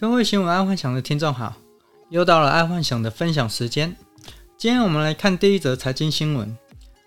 [0.00, 1.56] 各位新闻爱幻想的听众好，
[2.08, 3.96] 又到了爱幻想的分享时间。
[4.56, 6.56] 今天我们来看第一则财经新闻：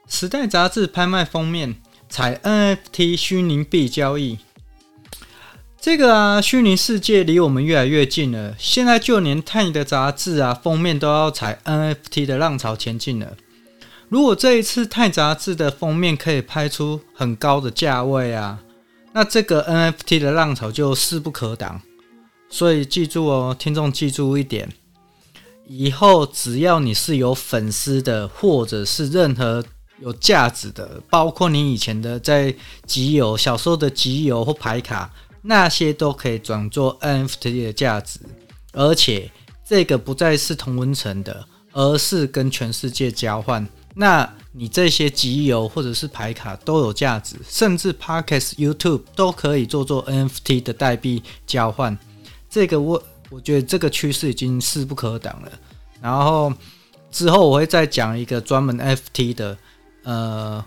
[0.14, 1.78] 《时代》杂志拍卖封面
[2.10, 4.40] 采 NFT 虚拟币交易。
[5.80, 8.54] 这个啊，虚拟世界离我们越来越近了。
[8.60, 13.38] 现在就连 Time 的杂志啊，封面都要采 NFT 的浪潮前进了。
[14.10, 18.60] 如果这一次 Time 杂志的封面可以拍出很高的价位啊，
[19.14, 21.82] 那这个 NFT 的浪潮就势不可挡。
[22.52, 24.70] 所以记住哦，听众记住一点，
[25.66, 29.64] 以后只要你是有粉丝的，或者是任何
[30.02, 32.54] 有价值的，包括你以前的在
[32.86, 35.12] 集邮、小时候的集邮或牌卡，
[35.44, 38.20] 那些都可以转做 NFT 的价值，
[38.74, 39.32] 而且
[39.66, 43.66] 这个不再是同温层的，而是跟全世界交换。
[43.96, 51.98] 那你这些集邮或者是牌卡都有价值，甚至 Podcast、YouTube 都可以做做 NFT 的代币交换。
[52.52, 55.52] 这个我我觉得这个趋势已经势不可挡了。
[56.02, 56.54] 然后
[57.10, 59.58] 之后我会再讲一个专门 FT 的
[60.04, 60.66] 呃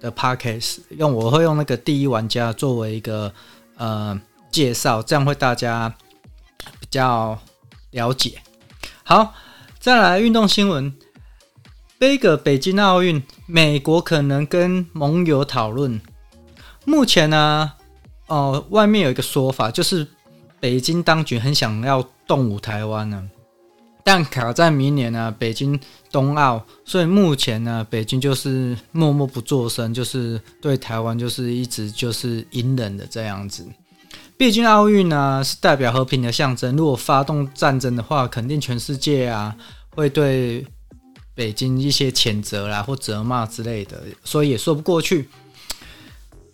[0.00, 3.32] 的 Podcast，用我会用那个第一玩家作为一个
[3.78, 5.94] 呃介绍，这样会大家
[6.78, 7.38] 比较
[7.92, 8.42] 了解。
[9.02, 9.32] 好，
[9.80, 10.94] 再来运动新闻，
[11.98, 15.98] 这个北京奥运，美国可能跟盟友讨论。
[16.84, 17.72] 目前呢，
[18.26, 20.08] 哦、外面有一个说法就是。
[20.60, 23.28] 北京当局很想要动武台湾呢，
[24.02, 25.78] 但卡在明年呢，北京
[26.10, 33.66] 冬奥，所以目前呢，北京就是默默不作声，就是对台湾就是一直就是隐忍的这样子。
[34.36, 39.54] 毕竟奥运呢是代表和平的象征，如果发动战争的话，肯定全世界啊
[39.90, 40.66] 会对
[41.34, 45.28] 北京一些谴责啦或责骂之类的，所以也说不过去。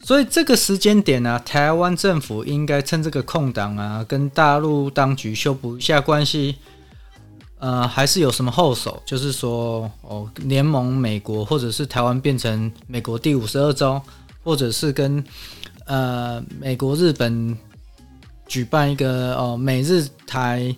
[0.02, 6.56] 所以这个时间点呢、啊，台湾政府应该趁这个空档啊，跟大陆当局修补一下关系。
[7.58, 14.00] 呃，还是有什么后手，就是说哦，联盟美国，或者是台湾变成美国第五十二州，
[14.42, 15.22] 或者是跟
[15.84, 17.54] 呃美国、日本
[18.46, 20.74] 举办一个哦美日台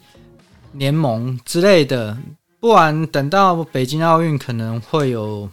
[0.72, 2.18] 联盟之类的。
[2.58, 5.48] 不然等到北京奥运，可能会有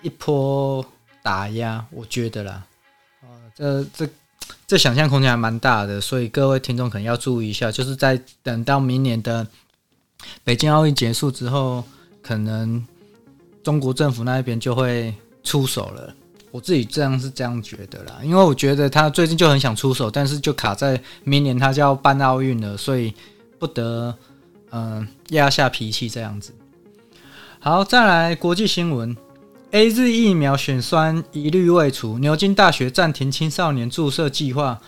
[0.00, 0.82] 一波
[1.22, 2.64] 打压，我觉得啦。
[3.58, 4.08] 呃，这
[4.66, 9.46] 这想象空间还蛮大的，所以各位听众可能要注意一下，就是在等到明年的
[10.42, 11.84] 北京奥运结束之后，
[12.22, 12.84] 可能
[13.62, 16.14] 中国政府那一边就会出手了。
[16.50, 23.12] 我自己这样是这样觉得啦，因为我觉得他最近就很想出手，但是就卡在明年他就要办奥运了，所以
[23.58, 24.16] 不得
[24.70, 26.54] 嗯、压下脾气这样子。
[27.58, 29.16] 好，再来国际新闻。
[29.70, 34.80] AZ 疫苗血栓疑虑未除，牛津大学暂停青少年注射计划，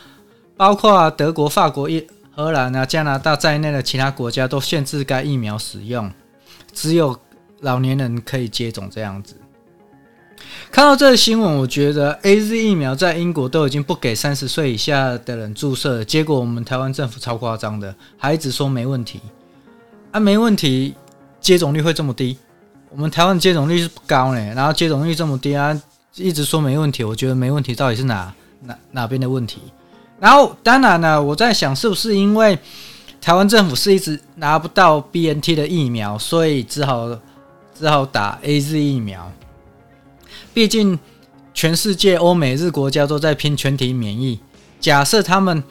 [0.56, 1.86] 包括德国、法国、
[2.30, 6.10] 荷兰啊、加拿大在内的其他国家都限制该疫苗使用，
[6.72, 7.14] 只有
[7.60, 8.88] 老年人可以接种。
[8.90, 9.34] 这样子，
[10.70, 19.20] 看到这个新闻，我觉得 AZ 疫苗在英国都已经不给三十岁以下的人注射了，结果我们台湾政府超夸张的，还一直说没问题
[20.12, 20.94] 啊，没问题，
[21.38, 22.38] 接种率会这么低？
[22.90, 25.80] 我们台湾接种率是不高呢，然后接种率这么低啊，
[26.16, 29.60] 一直说没问题，我觉得没问题到底是哪哪哪边的问题？
[30.18, 32.58] 然后当然呢，我在想是不是因为
[33.20, 37.16] 台湾政府是一直拿不到 BNT 的疫苗，所以只好
[37.78, 39.30] 只好打 AZ 疫苗。
[40.52, 40.98] 毕竟
[41.54, 44.40] 全世界欧美日国家都在拼全体免疫，
[44.80, 45.62] 假设他们。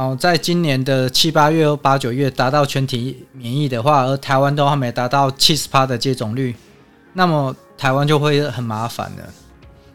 [0.00, 6.56] 哦，在今年的七八月、八九月达到全体免疫的话，而台湾都还没达到七十趴的接种率，
[7.12, 9.24] 那么台湾就会很麻烦了。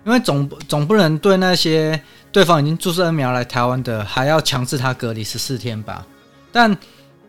[0.05, 1.99] 因为总总不能对那些
[2.31, 6.05] 对方已经注射疫苗来台湾的，还要强制他隔离十四天吧？
[6.51, 6.77] 但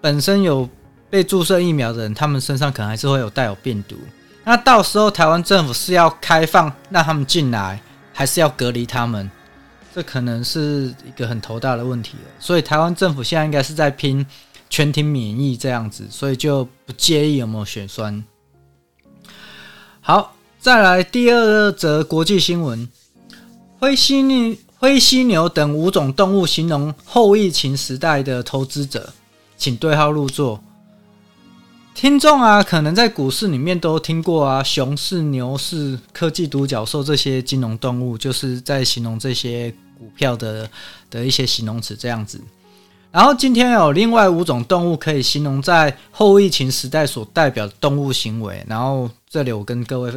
[0.02, 0.68] 本身有
[1.08, 3.96] 被注射疫苗的人，他们身上可能还是会有带有病毒。
[4.44, 7.80] 那到时候台湾政府是要开放让他们进来，
[8.12, 9.30] 还是要隔离他们？
[9.96, 14.26] 这可能是一个很头大的问题了，所以台湾政府现在应该是在拼
[14.68, 18.22] 全体免疫这样子，所以就不介意有没有血栓。
[20.02, 22.86] 好，再来第二则国际新闻：
[23.78, 29.14] 灰犀牛、灰犀牛等五种动物形容后疫情时代的投资者，
[29.56, 30.62] 请对号入座。
[31.94, 39.74] 听众啊，可能在股市里面都听过啊，熊市、牛市、科技独角兽这些金融动物，就是在形容这些。
[39.98, 40.68] 股票的
[41.10, 42.40] 的一些形容词这样子，
[43.10, 50.12] 然后今天有另外五种动物可以形容在后疫情时代所代表的动物行为，然后这里我跟各位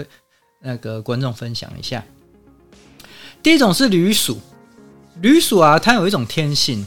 [0.61, 2.03] 那个观众分享一下。
[3.41, 4.37] 第一种是旅鼠，
[5.21, 6.85] 旅鼠啊，它有一种天性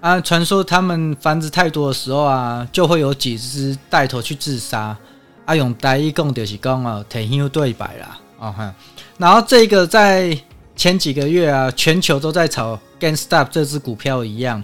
[0.00, 4.96] 啊，传说他们繁殖太多的时候啊，就会有几只带头去自杀。
[5.46, 8.74] 啊，用台语讲就是讲啊，提香对白啦，啊哈。
[9.18, 10.38] 然后这个在
[10.76, 14.62] 前几个月啊，全球都在炒 GameStop 这只股票一样。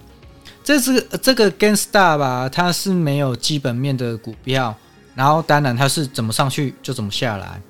[0.63, 4.77] 这只这个 GameStop 吧，它是没有基本面的股票，
[5.15, 7.61] 然后当然它是怎么上去就怎么下来，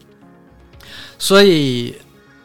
[1.19, 1.95] 所以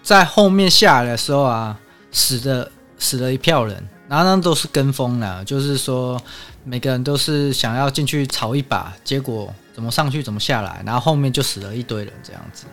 [0.03, 1.79] 在后面下来的时候啊，
[2.11, 3.87] 死的死了一票人。
[4.07, 6.21] 然后那都是跟风了，就是说
[6.63, 12.65] 每个人都是想要进去炒一把，结果怎么上去怎么下来，然后后面就死了一堆人这样子。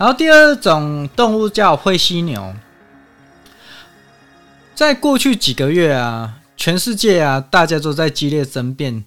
[0.00, 2.54] 然后第二种动物叫灰犀牛，
[4.74, 9.04] 在过去几个月啊，全世界啊，大家都在激烈争辩，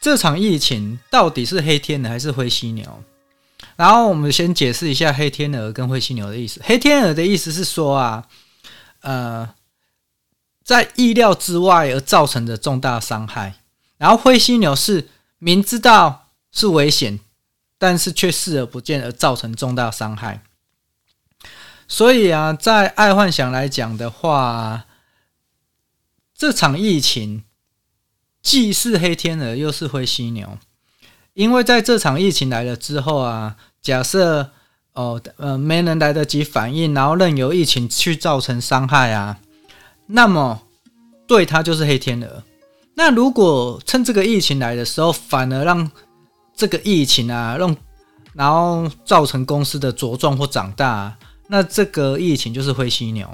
[0.00, 3.04] 这场疫情到底是黑天鹅还是灰犀牛？
[3.76, 6.58] 然后我们先解释一下黑天鹅跟灰犀牛的意思。
[6.64, 8.24] 黑天鹅的意思是说啊，
[9.02, 9.50] 呃。
[10.64, 13.56] 在意料之外而造成的重大伤害，
[13.98, 15.08] 然后灰犀牛是
[15.38, 17.18] 明知道是危险，
[17.82, 20.44] 但是却视而不见而造成重大伤害。
[21.88, 24.84] 所以啊，在爱幻想来讲的话，
[26.32, 27.42] 这场疫情
[28.40, 30.56] 既是黑天鹅又是灰犀牛，
[31.34, 34.52] 因为在这场疫情来了之后啊，假设
[34.92, 39.40] 哦呃没能来得及反应，然后任由疫情去造成伤害啊。
[40.06, 40.62] 那么，
[41.26, 42.44] 对它就是黑天鹅。
[42.94, 45.90] 那如果趁这个疫情来的时候，反而让
[46.62, 47.76] 这个疫情啊，让
[48.34, 51.12] 然后造成公司的茁壮或长大，
[51.48, 53.28] 那这个疫情就是灰犀牛。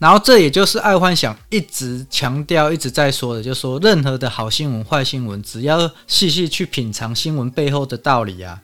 [0.00, 8.60] 然后这也就是爱幻想一直强调、一直在说的，就是说任何的好新闻、坏新闻，只要细细去品尝新闻背后的道理啊，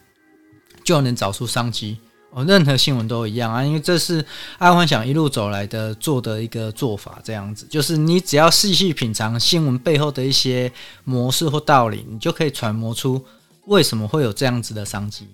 [0.83, 1.99] 就能找出商机。
[2.35, 4.25] 哦，任何新闻都一样啊，因为这是
[4.57, 10.73] 爱幻想一路走来的做的一个做法，这样子就是你只要细细品尝新闻背后的一些
[11.05, 13.23] 模式或道理，你就可以揣摩出
[13.67, 15.29] 为什么会有这样子的商机。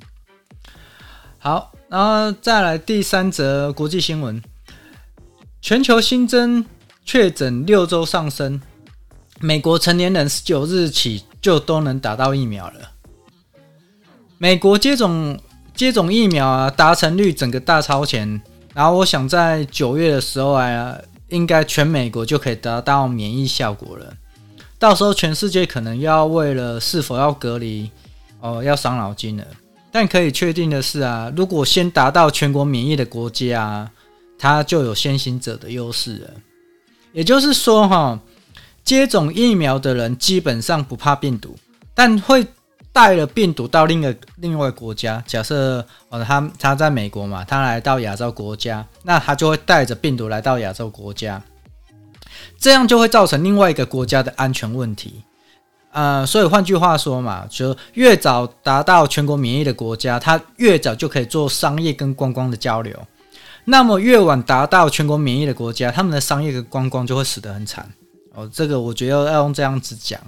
[1.39, 4.43] 好，然后再来第三则国际新闻：
[5.63, 6.67] 全球新增
[7.05, 8.61] 确诊六周上升，
[9.39, 12.91] 美国成年人十九日起就都能打到疫苗了。
[14.39, 15.39] 美国接种。
[15.79, 18.43] 接种疫苗啊，达成率整个大超前。
[18.75, 20.99] 然后我想在九月的时候啊，
[21.29, 24.13] 应该全美国就可以达到免疫效果了。
[24.77, 27.89] 到时候全世界可能要为了是否要隔离
[28.41, 29.45] 哦，要伤脑筋了。
[29.93, 33.91] 但可以确定的是啊，如果先达到全国免疫的国家啊，
[34.37, 36.31] 它就有先行者的优势了。
[37.13, 38.19] 也就是说哈，
[38.83, 41.57] 接种疫苗的人基本上不怕病毒，
[41.95, 42.45] 但会。
[42.93, 51.41] 带了病毒到另一个另外国家，假设哦，他他在美国嘛，他来到亚洲国家，那他就会带着病毒来到亚洲国家，
[52.59, 55.23] 这样就会造成另外一个国家的安全问题。
[55.91, 62.95] 呃，所以换句话说嘛，就越早达到全国免疫的国家，它越早就可以做商业跟观光的交流。
[63.65, 67.91] 那么越晚达到全国免疫的国家，他们的商业跟观光就会死得很惨。
[68.39, 70.21] 哦，这个我觉得要用这样子讲。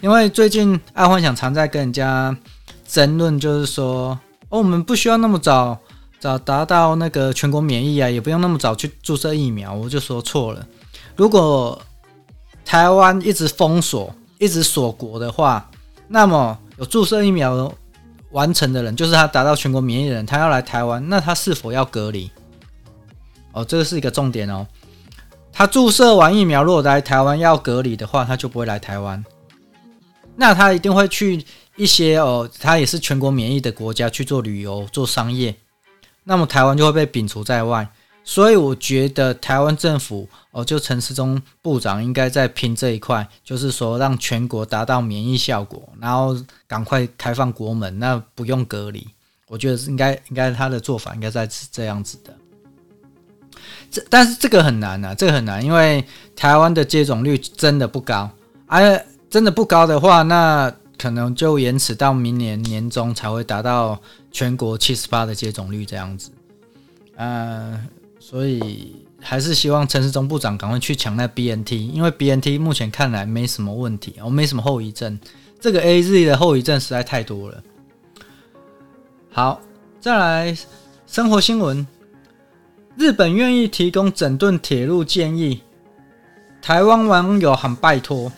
[0.00, 2.36] 因为最近爱幻想常在跟人家
[2.84, 4.18] 争论，就是说，
[4.48, 5.78] 哦，我们不需要那么早
[6.18, 9.72] 早达到那个全国免疫啊，也不用那么早去注射疫苗。
[9.72, 10.66] 我就说错了。
[11.14, 11.80] 如果
[12.64, 15.70] 台湾一直封锁、一直锁国的话，
[16.08, 17.72] 那么有注射疫苗
[18.32, 22.28] 完成的人，就是他达到全国免疫的人，他要来台湾，那他是否要隔离？
[23.52, 24.66] 哦，这个是一个重点哦。
[25.56, 29.24] 他注射完疫苗，如果来台湾要隔离的话，他就不会来台湾。
[30.34, 31.44] 那他一定会去
[31.76, 35.54] 一些哦，他也是全国免疫的国家去做旅游、做商业，
[36.24, 37.88] 那么台湾就会被摒除在外。
[38.24, 49.06] 所以我觉得台湾政府哦，就陈时中部长应该在拼这一块，就是说让全国达到免疫效果，然后赶快开放国门，那不用隔离。
[49.46, 52.34] 我觉得应该应该他的做法应该在是这样子的。
[53.90, 56.04] 这但是这个很难啊，这个很难，因为
[56.34, 58.30] 台湾的接种率真的不高，
[58.66, 66.30] 而、真的不高的话，那可能就延迟到明年年中才会达到全国七十八的接种率这样子。
[67.16, 67.80] 呃，
[68.18, 75.18] 所以还是希望陈时中部长赶快去抢那 BNT，因为 BNT 目前看来没什么问题，哦，没什么后遗症。
[75.60, 77.62] 这个 AZ 的后遗症实在太多了。
[79.30, 79.60] 好，
[80.00, 80.56] 再来
[81.06, 81.86] 生活新闻：
[82.96, 85.62] 日本愿意提供整顿铁路建议，
[86.62, 88.30] 台湾网友喊拜托。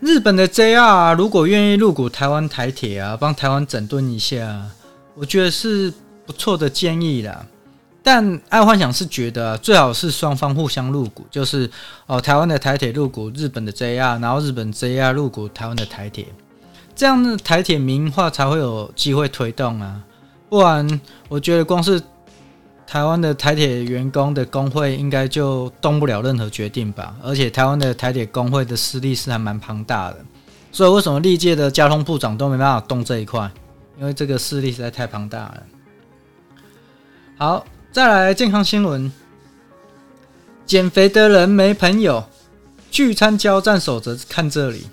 [0.00, 4.66] 日本的 JR，如果愿意入股台湾台铁啊，帮台湾整顿一下，
[5.14, 5.92] 我觉得是
[6.26, 7.46] 不错的建议啦。
[8.02, 11.70] 但爱幻想是觉得最好是双方互相入股，就是
[12.06, 16.26] 哦，台湾的台铁入股日本的 JR，然后日本 JR 入股台湾的台铁，
[16.96, 20.02] 这样的台铁民营化才会有机会推动啊。
[20.48, 22.02] 不然，我觉得光是
[22.92, 27.16] 台湾的台铁员工的工会应该就动不了任何决定吧。
[27.22, 30.18] 而且台湾的台铁工会的势力是还蛮庞大的，
[30.70, 33.50] 所以为什么历届的交通部长都没办法动这一块？
[33.98, 35.62] 因为这个势力实在太庞大了。
[37.38, 37.64] 好。
[37.90, 39.10] 再来健康新闻，
[40.66, 42.22] 减肥的人没朋友，
[42.90, 44.86] 聚餐交战守则看这里。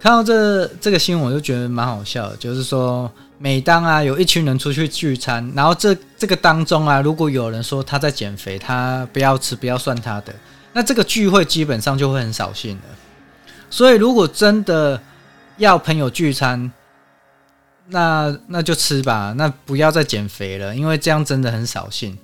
[0.00, 2.36] 看到这这个新闻，我就觉得蛮好笑的。
[2.36, 10.34] 就是说，每当啊有一群人出去聚餐，然后这这个当中啊，如果有人说他在减肥，他不要吃，不要算他的，
[10.72, 12.82] 那这个聚会基本上就会很扫兴了。
[13.68, 15.00] 所以，如果真的
[15.58, 16.72] 要朋友聚餐，
[17.88, 22.16] 那那就吃吧，那不要再减肥了，因为这样真的很扫兴。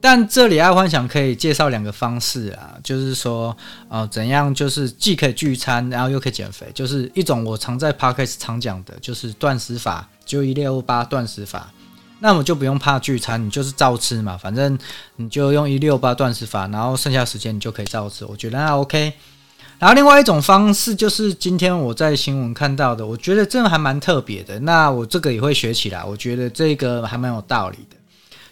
[0.00, 3.56] 但这里爱幻想可以介绍两个方式啊，就是说，
[3.88, 11.70] 呃，怎样就是既可以聚餐，然后又可以减肥，就是一种我常在 Podcast 常讲的，就是断食法，就一六八断食法。
[12.22, 14.78] 那么就不用怕聚餐，你就是照吃嘛，反正
[15.16, 19.12] 你就用一六八断食法，然后剩下时间你就可以照吃，我觉得那 OK。
[19.78, 24.60] 然后另外一种方式就是今天我在新闻看到的，我觉得这个还蛮特别的。
[24.60, 27.96] 那我这个也会学起来，我觉得这个还蛮有道理的，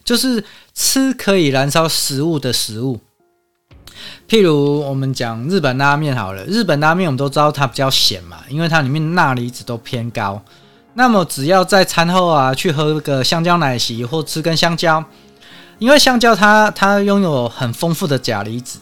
[0.09, 2.99] 就是吃可以燃烧食物的食物。
[4.27, 10.43] 譬如我们讲日本拉面好了，日本拉面我们都知道它比较咸嘛，因为它里面钠离子都偏高。
[10.95, 15.05] 那么只要在餐后啊去喝个香蕉奶昔或吃根香蕉，
[15.79, 18.79] 因为香蕉它它拥有很丰富的钾离子，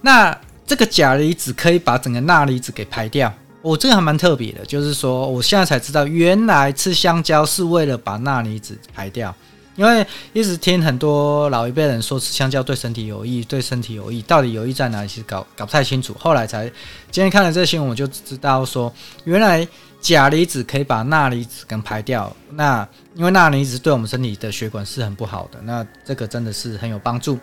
[0.00, 0.34] 那。
[0.66, 3.30] 这个钾离子可以把整个钠离子给排掉，
[3.60, 9.34] 我、哦、这个还蛮特别的，就是说我现在才知道，原来吃香蕉是为了把钠离子排掉。
[9.76, 15.08] 因为一直听很多老一辈人说吃香蕉对身体有益，对身体有益，到底有益在哪里？
[15.08, 16.14] 其实搞搞不太清楚。
[16.18, 16.70] 后来才
[17.10, 18.92] 今天看了这新闻，我就知道说，
[19.24, 19.66] 原来
[20.00, 22.34] 钾离子可以把钠离子给排掉。
[22.50, 27.38] 那因为钠离子对我们身体的血管是很不好的，那这个真的是很有帮助。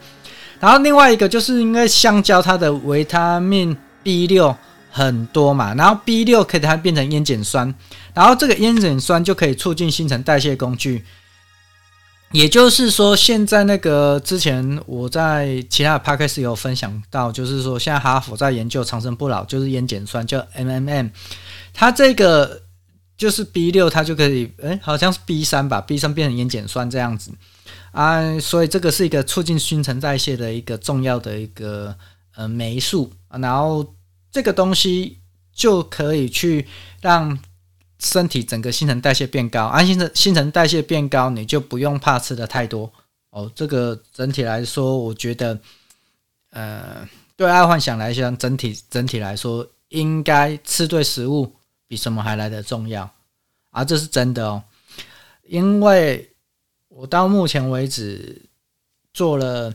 [0.59, 4.55] 然后另外一个就是因为香蕉它的维他命 B 六
[4.89, 7.73] 很多嘛，然后 B 六可以它变成烟碱酸，
[8.13, 11.03] 然后这个烟碱酸就可以促进新陈代谢工具。
[12.31, 21.11] 也就是说，现在那个之前我在其他的 podcast 有分享到，就是说现在哈佛在研究长生不老，就是烟碱酸叫 MMM，
[21.73, 22.63] 它这个
[23.17, 27.31] 就是 B 六它就可以，诶，好像是 B 三吧，B 三变成烟碱酸这样子。
[27.91, 31.93] 啊，所以这个是一个促进新陈代谢的一个重要的一个
[32.35, 33.93] 呃酶素，然后
[34.31, 35.19] 这个东西
[35.53, 36.65] 就可以去
[37.01, 37.37] 让
[38.01, 42.91] 身体整个新陈代谢变高，安，新陈新陈代谢变高，你就不用怕吃的太多
[43.29, 43.49] 哦。
[43.55, 45.57] 这个整体来说，我觉得
[46.49, 51.55] 呃，对爱幻想来讲，整体整体来说，应该吃对食物
[51.87, 53.09] 比什么还来得重要
[53.69, 54.63] 啊，这是真的哦，
[55.43, 56.27] 因为。
[56.93, 58.41] 我到目前为止
[59.13, 59.73] 做了，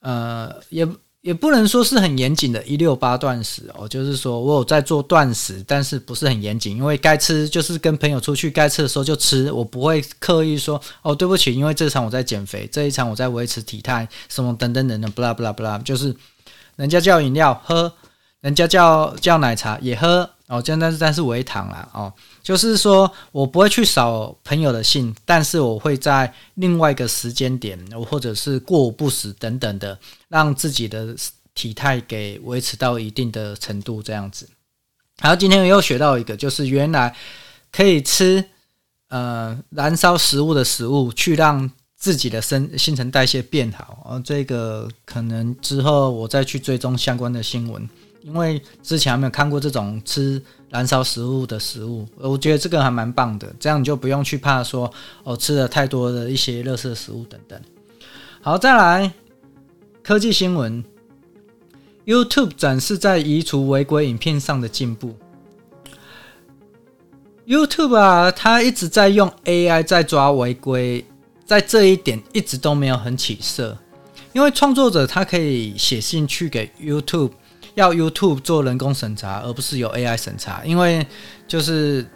[0.00, 0.84] 呃，也
[1.22, 16.14] 也不能说是很严谨的“一六八断食”哦，就是说我有在做断食，但是不是很严谨，因为该吃就是跟朋友出去，该吃的时候就吃，我不会刻意说哦，对不起，因为这场我在减肥，这一场我在维持体态，什么等等等等，不啦不啦不啦，就是
[16.74, 17.92] 人家叫饮料喝，
[18.40, 20.28] 人家叫叫奶茶也喝。
[20.48, 22.12] 哦，这样但是但是微糖啦，哦，
[22.42, 29.98] 就是说我不会去扫朋友的兴，但是我会在另外一个时间点，或者是过午不食等等的，
[30.32, 31.14] 让自己的
[31.52, 34.48] 体态给维持到一定的程度，这样子。
[35.20, 37.14] 然后今天又学到一个，就是原来
[37.70, 38.42] 可以吃
[39.08, 44.06] 呃燃烧食物的食物，去让自己的生新陈代谢变好。
[44.08, 47.86] 而，这个可能之后我再去追踪相关的新闻。
[48.22, 54.88] 因为之前还没有看过这种吃燃烧食物的食物，我觉得这个还蛮棒的，这样你就不用去怕说
[55.24, 57.60] 哦吃了太多的一些热色食物等等。
[58.40, 59.12] 好，再来
[60.02, 60.84] 科技新闻
[62.04, 65.14] ，YouTube 展示在移除违规影片上的进步。
[67.46, 71.04] YouTube 啊，它一直在用 AI 在抓违规，
[71.44, 73.78] 在这一点一直都没有很起色，
[74.32, 77.30] 因为创作者他可以写信去给 YouTube。
[77.74, 81.06] 要 YouTube 做人工审查，而不是由 AI 审查，因为
[81.48, 82.06] 就是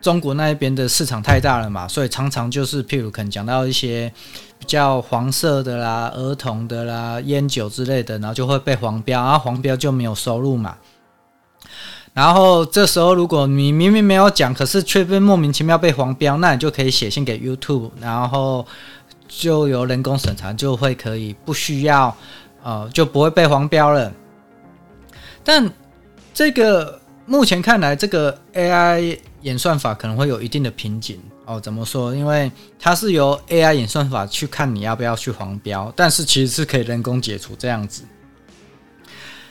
[0.00, 4.12] 中国那一边的市场太大了嘛，所以常常就是譬如可能讲到一些
[4.58, 10.76] 比较黄色的啦、儿童的啦、烟酒之类的，然后就会被黄标，然后黄标就没有收入嘛。
[12.14, 18.66] 然后这时候如果你明明没有讲，可是却被莫名其妙被黄标，那你就可以写信给 YouTube，然后
[19.28, 22.16] 就由人工审查，就会可以不需要，
[22.62, 24.12] 呃，就不会被黄标了。
[25.44, 25.70] 但
[26.34, 31.60] 这个目前看来，这个 AI 演算法可能会有一定的瓶颈哦。
[31.60, 32.14] 怎么说？
[32.14, 38.02] 因为它是由 AI 演算法去看你要不要去黄标，但是其实是可以人工解除这样子。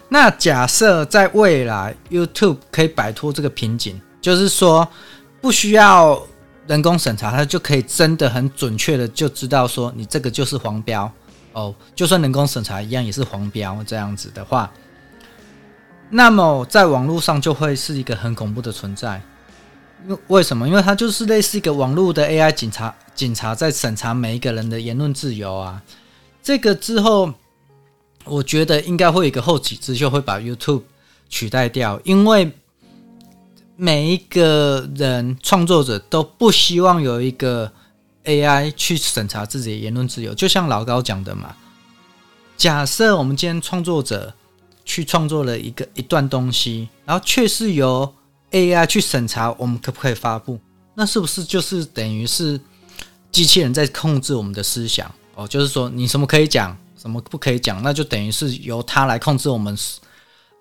[0.10, 4.88] 那假设在未来 YouTube 可以摆脱这个瓶颈，就是说
[5.41, 6.22] 不需要。
[6.67, 11.10] 人工审查，它就可以真的很准确的就知道说你这个就是黄标
[11.53, 14.70] 哦，就算人工审查一样也是黄标这样子的话，
[16.10, 19.22] 那么在网络上就会是一个很恐怖的存在。
[20.04, 20.68] 因为为什么？
[20.68, 25.82] 因为它就是类似一个网络的 AI 警察，警察在审查每一个人的言论自由啊。
[26.42, 27.34] 这个之后，
[28.25, 30.84] 我觉得应该会有一个后起之秀会把 YouTube
[31.30, 32.51] 取代掉，因为。
[33.80, 37.72] 每一个人创作者都不希望有一个
[38.24, 41.56] AI 去审查自己的言论自由，就像老高讲的嘛。
[42.58, 44.34] 假设我们今天创作者
[44.84, 48.12] 去创作了一个一段东西，然后却是由
[48.51, 50.60] AI 去审查我们可不可以发布，
[50.96, 52.60] 那是不是就是等于是
[53.32, 55.10] 机器人在控制我们的思想？
[55.36, 59.77] 哦，就是说你什么可以讲，什么不可以讲，那就等于是由它来控制我们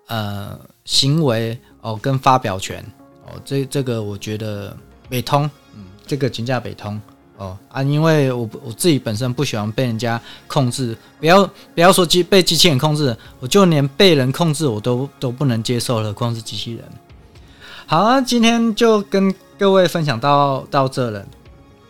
[0.07, 2.85] 呃行为哦跟发表权。
[3.25, 4.75] 哦，这这个我觉得
[5.09, 7.01] 北通，嗯，这个金价北通
[7.37, 16.83] 哦啊，因为我我自己本身不喜欢被人家控制，不要不要说机被机器人控制，我就连被人控制我都都不能接受了，何况是机器人。
[17.89, 21.25] 好啊，今天就跟各位分享到到这了，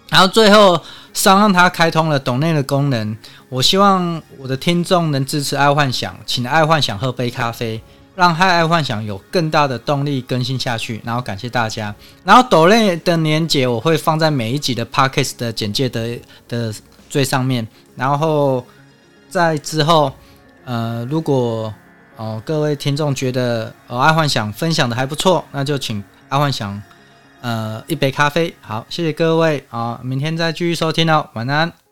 [0.10, 0.80] 然后最后
[1.12, 3.18] 商让他开通了抖内的功能，
[3.50, 7.82] 我希望我的听众能支持爱幻想，请爱幻想喝杯咖啡。
[8.14, 11.94] 让嗨爱幻想有更大的动力更新下去，然后感谢大家。
[12.24, 16.74] 然后抖内的连结我会放在每一集的 Podcast 的简介的的
[17.10, 17.68] 最上面。
[17.96, 18.66] 然后
[19.30, 20.12] 在之后，
[20.66, 21.72] 呃，如果
[22.18, 26.82] 哦各位听众觉得呃爱幻想分享的还不错，那就请爱幻想
[27.42, 28.54] 呃一杯咖啡。
[28.60, 31.87] 好，谢谢各位啊，明天再继续收听哦，晚安。